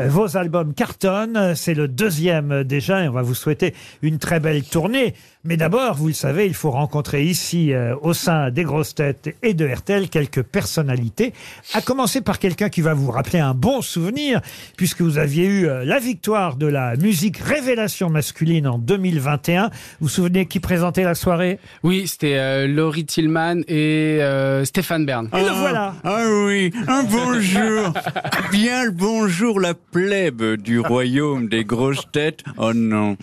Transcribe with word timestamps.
Euh, 0.00 0.08
Vos 0.08 0.36
albums 0.36 0.74
cartonnent, 0.74 1.54
c'est 1.54 1.74
le 1.74 1.88
deuxième 1.88 2.64
déjà 2.64 3.04
et 3.04 3.08
on 3.08 3.12
va 3.12 3.22
vous 3.22 3.34
souhaiter 3.34 3.74
une 4.02 4.18
très 4.18 4.40
belle 4.40 4.62
tournée. 4.64 5.14
Mais 5.46 5.58
d'abord, 5.58 5.94
vous 5.94 6.06
le 6.08 6.14
savez, 6.14 6.46
il 6.46 6.54
faut 6.54 6.70
rencontrer 6.70 7.22
ici, 7.24 7.74
euh, 7.74 7.94
au 8.00 8.14
sein 8.14 8.50
des 8.50 8.62
grosses 8.64 8.94
têtes 8.94 9.36
et 9.42 9.52
de 9.52 9.66
RTL, 9.66 10.08
quelques 10.08 10.42
personnalités. 10.42 11.34
À 11.74 11.82
commencer 11.82 12.22
par 12.22 12.38
quelqu'un 12.38 12.70
qui 12.70 12.80
va 12.80 12.94
vous 12.94 13.10
rappeler 13.10 13.40
un 13.40 13.52
bon 13.52 13.82
souvenir, 13.82 14.40
puisque 14.78 15.02
vous 15.02 15.18
aviez 15.18 15.44
eu 15.44 15.66
euh, 15.66 15.84
la 15.84 15.98
victoire 15.98 16.56
de 16.56 16.66
la 16.66 16.96
musique 16.96 17.36
Révélation 17.36 18.08
masculine 18.08 18.66
en 18.66 18.78
2021. 18.78 19.64
Vous 19.64 19.70
vous 20.00 20.08
souvenez 20.08 20.46
qui 20.46 20.60
présentait 20.60 21.04
la 21.04 21.14
soirée? 21.14 21.58
Oui, 21.82 22.08
c'était 22.08 22.38
euh, 22.38 22.66
Laurie 22.66 23.04
Tillman 23.04 23.60
et 23.68 24.20
euh, 24.22 24.64
Stéphane 24.64 25.04
Bern. 25.04 25.28
Et 25.36 25.42
le 25.42 25.50
voilà 25.50 25.94
Ah 26.04 26.22
oui, 26.46 26.72
un 26.88 27.02
bonjour. 27.02 27.92
Bien 28.50 28.84
le 28.86 28.92
bonjour, 28.92 29.60
la 29.60 29.74
plèbe 29.94 30.56
du 30.56 30.80
royaume 30.80 31.48
des 31.48 31.64
grosses 31.64 32.10
têtes. 32.10 32.42
Oh 32.58 32.74
non. 32.74 33.16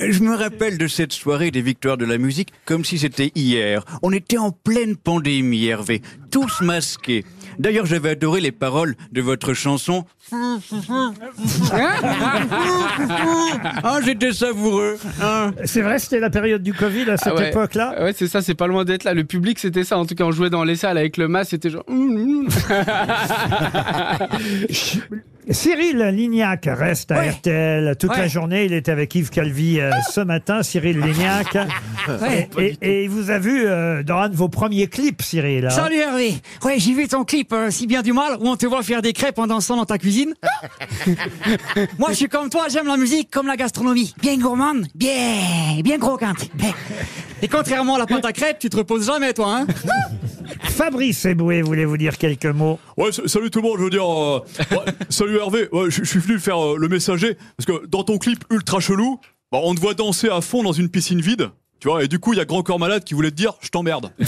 Je 0.00 0.20
me 0.20 0.34
rappelle 0.34 0.78
de 0.78 0.88
cette 0.88 1.12
soirée 1.12 1.52
des 1.52 1.62
victoires 1.62 1.96
de 1.96 2.04
la 2.04 2.18
musique 2.18 2.48
comme 2.64 2.84
si 2.84 2.98
c'était 2.98 3.30
hier. 3.36 3.84
On 4.02 4.10
était 4.10 4.36
en 4.36 4.50
pleine 4.50 4.96
pandémie, 4.96 5.66
Hervé, 5.66 6.02
tous 6.32 6.60
masqués. 6.60 7.24
D'ailleurs, 7.58 7.86
j'avais 7.86 8.10
adoré 8.10 8.40
les 8.40 8.52
paroles 8.52 8.94
de 9.12 9.20
votre 9.20 9.54
chanson. 9.54 10.04
Ah, 13.82 13.98
j'étais 14.04 14.32
savoureux. 14.32 14.96
hein. 15.22 15.52
C'est 15.64 15.82
vrai, 15.82 15.98
c'était 15.98 16.20
la 16.20 16.30
période 16.30 16.62
du 16.62 16.72
Covid 16.72 17.10
à 17.10 17.16
cette 17.16 17.32
Ah 17.36 17.40
ouais. 17.40 17.48
époque-là 17.50 18.02
Ouais, 18.02 18.12
c'est 18.14 18.26
ça, 18.26 18.42
c'est 18.42 18.54
pas 18.54 18.66
loin 18.66 18.84
d'être 18.84 19.04
là. 19.04 19.14
Le 19.14 19.24
public, 19.24 19.58
c'était 19.58 19.84
ça. 19.84 19.98
En 19.98 20.06
tout 20.06 20.14
cas, 20.14 20.24
on 20.24 20.32
jouait 20.32 20.50
dans 20.50 20.64
les 20.64 20.76
salles 20.76 20.98
avec 20.98 21.16
le 21.16 21.28
masque, 21.28 21.50
c'était 21.50 21.70
genre. 21.70 21.84
Cyril 25.50 25.98
Lignac 26.12 26.66
reste 26.70 27.10
à 27.12 27.18
Ouais. 27.18 27.30
RTL 27.30 27.96
toute 27.98 28.16
la 28.16 28.22
Ouais. 28.24 28.28
journée. 28.28 28.64
Il 28.64 28.72
était 28.72 28.92
avec 28.92 29.14
Yves 29.14 29.30
Calvi 29.30 29.78
euh, 29.78 29.90
ce 30.10 30.20
matin, 30.20 30.62
Cyril 30.62 30.98
Lignac. 31.00 31.54
Ouais. 32.20 32.48
Et, 32.58 32.62
et- 32.62 32.78
et 32.80 33.04
il 33.04 33.10
vous 33.10 33.30
a 33.30 33.38
vu 33.38 33.64
euh, 33.66 34.02
dans 34.02 34.18
un 34.18 34.28
de 34.28 34.36
vos 34.36 34.48
premiers 34.48 34.86
clips, 34.86 35.22
Cyril. 35.22 35.66
hein. 35.66 35.70
Salut 35.70 35.98
Hervé 35.98 36.34
Ouais, 36.64 36.78
j'ai 36.78 36.94
vu 36.94 37.08
ton 37.08 37.24
clip 37.24 37.52
euh, 37.52 37.70
Si 37.70 37.86
bien 37.86 38.02
du 38.02 38.12
mal 38.12 38.36
où 38.40 38.48
on 38.48 38.56
te 38.56 38.66
voit 38.66 38.82
faire 38.82 39.02
des 39.02 39.12
crêpes 39.12 39.38
en 39.38 39.46
dansant 39.46 39.76
dans 39.76 39.84
ta 39.86 39.98
cuisine. 39.98 40.34
Moi, 41.98 42.08
je 42.10 42.14
suis 42.14 42.28
comme 42.28 42.48
toi, 42.50 42.66
j'aime 42.70 42.86
la 42.86 42.96
musique 42.96 43.30
comme 43.30 43.46
la 43.46 43.56
gastronomie. 43.56 44.14
Bien 44.22 44.36
gourmande, 44.38 44.86
bien, 44.94 45.80
bien 45.82 45.98
croquante. 45.98 46.48
Et 47.42 47.48
contrairement 47.48 47.96
à 47.96 47.98
la 47.98 48.06
pâte 48.06 48.24
à 48.24 48.32
crêpes, 48.32 48.58
tu 48.58 48.70
te 48.70 48.76
reposes 48.76 49.06
jamais, 49.06 49.32
toi, 49.34 49.58
hein 49.60 49.66
Fabrice 50.74 51.24
Eboué 51.24 51.62
voulez 51.62 51.84
vous 51.84 51.96
dire 51.96 52.18
quelques 52.18 52.46
mots. 52.46 52.78
Ouais, 52.96 53.08
s- 53.10 53.20
salut 53.26 53.50
tout 53.50 53.60
le 53.62 53.68
monde, 53.68 53.78
je 53.78 53.84
veux 53.84 53.90
dire, 53.90 54.04
euh, 54.04 54.40
ouais, 54.72 54.78
salut 55.08 55.36
Hervé, 55.38 55.68
ouais, 55.72 55.90
je 55.90 56.02
je 56.02 56.08
suis 56.10 56.18
venu 56.18 56.38
faire 56.40 56.58
euh, 56.58 56.76
le 56.76 56.88
messager, 56.88 57.36
parce 57.56 57.66
que 57.66 57.86
dans 57.86 58.02
ton 58.02 58.18
clip 58.18 58.44
ultra 58.50 58.80
chelou, 58.80 59.20
bah, 59.52 59.58
on 59.62 59.74
te 59.74 59.80
voit 59.80 59.94
danser 59.94 60.28
à 60.28 60.40
fond 60.40 60.62
dans 60.64 60.72
une 60.72 60.88
piscine 60.88 61.20
vide, 61.20 61.50
tu 61.84 61.90
vois, 61.90 62.02
et 62.02 62.08
du 62.08 62.18
coup, 62.18 62.32
il 62.32 62.38
y 62.38 62.40
a 62.40 62.46
Grand 62.46 62.62
Corps 62.62 62.78
Malade 62.78 63.04
qui 63.04 63.12
voulait 63.12 63.30
te 63.30 63.36
dire, 63.36 63.52
je 63.60 63.68
t'emmerde. 63.68 64.10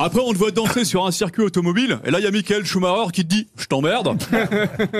Après, 0.00 0.20
on 0.20 0.32
te 0.32 0.38
voit 0.38 0.50
danser 0.50 0.84
sur 0.84 1.06
un 1.06 1.12
circuit 1.12 1.42
automobile, 1.42 2.00
et 2.04 2.10
là, 2.10 2.18
il 2.18 2.24
y 2.24 2.26
a 2.26 2.30
Michael 2.32 2.64
Schumacher 2.64 3.12
qui 3.12 3.22
te 3.22 3.28
dit, 3.28 3.46
je 3.56 3.66
t'emmerde. 3.66 4.16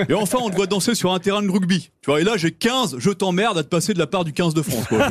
Et 0.07 0.13
enfin, 0.13 0.37
on 0.41 0.49
te 0.49 0.55
voit 0.55 0.65
danser 0.65 0.95
sur 0.95 1.13
un 1.13 1.19
terrain 1.19 1.41
de 1.41 1.49
rugby, 1.51 1.89
tu 2.01 2.09
vois, 2.09 2.21
et 2.21 2.23
là, 2.23 2.37
j'ai 2.37 2.51
15, 2.51 2.95
je 2.99 3.09
t'emmerde 3.11 3.57
à 3.57 3.63
te 3.63 3.67
passer 3.67 3.93
de 3.93 3.99
la 3.99 4.07
part 4.07 4.23
du 4.23 4.31
15 4.31 4.53
de 4.53 4.61
France, 4.61 4.85
quoi. 4.87 5.09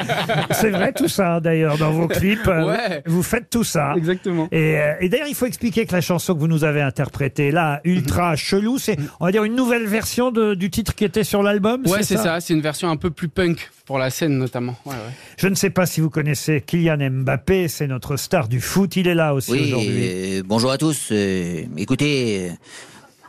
C'est 0.52 0.70
vrai 0.70 0.94
tout 0.94 1.08
ça, 1.08 1.40
d'ailleurs, 1.40 1.76
dans 1.76 1.90
vos 1.92 2.08
clips. 2.08 2.48
euh, 2.48 2.64
Ouais. 2.70 3.02
Vous 3.04 3.22
faites 3.22 3.50
tout 3.50 3.64
ça. 3.64 3.92
Exactement. 3.98 4.48
Et, 4.50 4.78
euh, 4.78 4.94
et 5.00 5.10
d'ailleurs, 5.10 5.28
il 5.28 5.34
faut 5.34 5.44
expliquer 5.46 5.84
que 5.84 5.92
la 5.92 6.00
chanson 6.00 6.34
que 6.34 6.38
vous 6.40 6.48
nous 6.48 6.64
avez 6.64 6.80
interprétée 6.80 7.50
là, 7.50 7.80
ultra 7.84 8.34
chelou, 8.36 8.78
c'est, 8.78 8.96
on 9.20 9.26
va 9.26 9.32
dire, 9.32 9.44
une 9.44 9.56
nouvelle 9.56 9.86
version 9.86 10.30
de- 10.30 10.54
du 10.54 10.70
titre 10.70 10.94
qui 10.94 11.04
était 11.04 11.24
sur 11.24 11.42
l'album. 11.42 11.82
Ouais, 11.86 12.02
c'est 12.02 12.16
ça. 12.16 12.40
C'est 12.40 12.54
une 12.54 12.60
version 12.62 12.88
un 12.88 12.96
peu 12.96 13.10
plus 13.10 13.28
punk 13.28 13.70
pour 13.84 13.98
la 13.98 14.08
scène, 14.10 14.38
notamment. 14.38 14.69
Ouais, 14.86 14.94
ouais. 14.94 15.12
Je 15.36 15.48
ne 15.48 15.54
sais 15.54 15.70
pas 15.70 15.86
si 15.86 16.00
vous 16.00 16.10
connaissez 16.10 16.60
Kylian 16.60 16.98
Mbappé, 17.10 17.68
c'est 17.68 17.86
notre 17.86 18.16
star 18.16 18.48
du 18.48 18.60
foot. 18.60 18.96
Il 18.96 19.08
est 19.08 19.14
là 19.14 19.34
aussi 19.34 19.52
Oui, 19.52 19.64
aujourd'hui. 19.72 20.08
euh, 20.38 20.42
bonjour 20.44 20.70
à 20.70 20.78
tous. 20.78 21.08
Euh, 21.12 21.64
écoutez, 21.76 22.48
euh, 22.50 22.52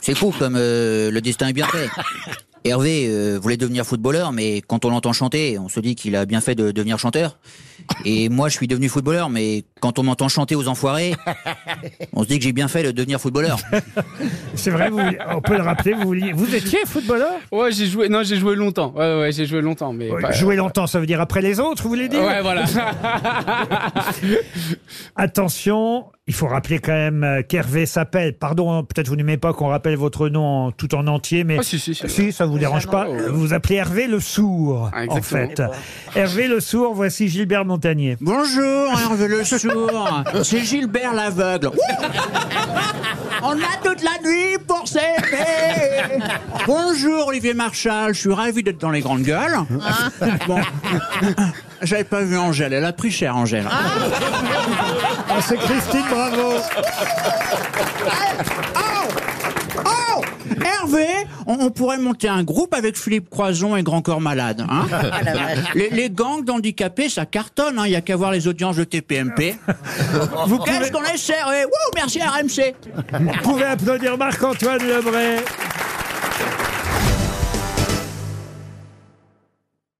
c'est 0.02 0.16
fou 0.16 0.34
comme 0.38 0.56
euh, 0.57 1.12
le 1.12 1.22
destin 1.22 1.47
est 1.50 1.53
bien 1.53 1.68
fait. 1.68 1.88
Hervé 2.63 3.07
euh, 3.09 3.39
voulait 3.41 3.57
devenir 3.57 3.85
footballeur, 3.85 4.31
mais 4.31 4.61
quand 4.61 4.85
on 4.85 4.91
l'entend 4.91 5.13
chanter, 5.13 5.57
on 5.57 5.67
se 5.67 5.79
dit 5.79 5.95
qu'il 5.95 6.16
a 6.16 6.25
bien 6.27 6.41
fait 6.41 6.53
de 6.53 6.69
devenir 6.72 6.99
chanteur. 6.99 7.39
Et 8.05 8.29
moi, 8.29 8.49
je 8.49 8.53
suis 8.55 8.67
devenu 8.67 8.88
footballeur, 8.88 9.29
mais 9.31 9.63
quand 9.79 9.97
on 9.97 10.03
m'entend 10.03 10.29
chanter 10.29 10.53
aux 10.55 10.67
enfoirés, 10.67 11.16
on 12.13 12.22
se 12.22 12.27
dit 12.27 12.38
que 12.38 12.44
j'ai 12.44 12.51
bien 12.53 12.67
fait 12.67 12.83
de 12.83 12.91
devenir 12.91 13.19
footballeur. 13.19 13.57
C'est 14.55 14.69
vrai, 14.69 14.91
vous, 14.91 14.99
on 15.31 15.41
peut 15.41 15.57
le 15.57 15.63
rappeler, 15.63 15.94
vous, 15.94 16.03
vouliez- 16.07 16.33
vous 16.33 16.53
étiez 16.53 16.79
footballeur? 16.85 17.33
Ouais, 17.51 17.72
j'ai 17.72 17.88
joué. 17.88 18.09
Non, 18.09 18.22
j'ai 18.22 18.35
joué 18.38 18.55
longtemps. 18.55 18.93
Ouais, 18.95 19.19
ouais, 19.19 19.31
j'ai 19.31 19.47
joué 19.47 19.61
longtemps, 19.61 19.91
mais. 19.91 20.11
Ouais, 20.11 20.22
pas- 20.22 20.31
Jouer 20.31 20.55
longtemps, 20.55 20.85
ça 20.85 20.99
veut 20.99 21.07
dire 21.07 21.19
après 21.19 21.41
les 21.41 21.59
autres, 21.59 21.81
vous 21.81 21.89
voulez 21.89 22.09
dire? 22.09 22.22
Ouais, 22.23 22.41
voilà. 22.43 22.66
Attention, 25.16 26.05
il 26.31 26.33
faut 26.33 26.47
rappeler 26.47 26.79
quand 26.79 26.93
même 26.93 27.25
euh, 27.25 27.41
qu'Hervé 27.43 27.85
s'appelle, 27.85 28.31
pardon, 28.31 28.71
hein, 28.71 28.85
peut-être 28.85 29.09
vous 29.09 29.17
n'aimez 29.17 29.35
pas 29.35 29.51
qu'on 29.51 29.67
rappelle 29.67 29.97
votre 29.97 30.29
nom 30.29 30.67
en- 30.67 30.71
tout 30.71 30.95
en 30.95 31.05
entier, 31.07 31.43
mais 31.43 31.57
Ah, 31.59 31.63
si, 31.63 31.77
si, 31.77 31.93
si. 31.93 32.31
ça 32.31 32.45
vous 32.45 32.57
dérange 32.57 32.87
pas. 32.87 33.09
ouais. 33.09 33.27
Vous 33.27 33.37
vous 33.41 33.53
appelez 33.53 33.75
Hervé 33.75 34.07
le 34.07 34.21
Sourd, 34.21 34.89
Ah, 34.93 34.99
en 35.09 35.17
exactement. 35.17 35.71
fait. 36.13 36.17
Hervé 36.17 36.47
le 36.47 36.61
Sourd, 36.61 36.93
voici 36.95 37.27
Gilbert 37.27 37.65
Montagnier. 37.65 38.15
Bonjour, 38.21 38.93
Hervé 38.97 39.27
le 39.27 39.43
sourd. 39.43 40.23
C'est 40.43 40.61
Gilbert 40.63 41.13
l'aveugle. 41.13 41.71
On 43.43 43.51
a 43.51 43.75
toute 43.83 44.01
la 44.01 44.11
nuit 44.29 44.57
pour 44.65 44.87
s'aimer. 44.87 46.23
Bonjour, 46.65 47.27
Olivier 47.27 47.53
Marchal. 47.53 48.13
Je 48.13 48.19
suis 48.21 48.31
ravi 48.33 48.63
d'être 48.63 48.79
dans 48.79 48.91
les 48.91 49.01
grandes 49.01 49.23
gueules. 49.23 49.57
Bon. 50.47 50.59
J'avais 51.83 52.03
pas 52.03 52.21
vu 52.21 52.37
Angèle. 52.37 52.73
Elle 52.73 52.85
a 52.85 52.93
pris 52.93 53.11
cher, 53.11 53.35
Angèle. 53.35 53.67
Ah, 53.69 55.41
c'est 55.41 55.57
Christine 55.57 56.03
Bravo. 56.09 56.57
Oh 59.85 60.21
Hervé, 60.63 61.07
on, 61.47 61.53
on 61.61 61.69
pourrait 61.71 61.97
monter 61.97 62.27
un 62.27 62.43
groupe 62.43 62.73
avec 62.73 62.97
Philippe 62.97 63.29
Croison 63.29 63.75
et 63.75 63.83
Grand 63.83 64.01
Corps 64.01 64.21
Malade. 64.21 64.65
hein. 64.69 64.85
les, 65.75 65.89
les 65.89 66.09
gangs 66.09 66.43
d'handicapés, 66.43 67.09
ça 67.09 67.25
cartonne. 67.25 67.81
Il 67.85 67.89
n'y 67.89 67.95
a 67.95 68.01
qu'à 68.01 68.15
voir 68.15 68.31
les 68.31 68.47
audiences 68.47 68.75
de 68.75 68.83
TPMP. 68.83 69.55
Vous 70.47 70.57
pouvez, 70.57 70.71
Qu'est-ce 70.79 70.91
qu'on 70.91 71.03
est 71.03 71.65
Wouh, 71.65 71.91
Merci 71.95 72.19
RMC 72.21 72.75
vous 73.19 73.31
pouvez 73.43 73.65
applaudir 73.65 74.17
Marc-Antoine 74.17 74.81
Lebray. 74.85 75.37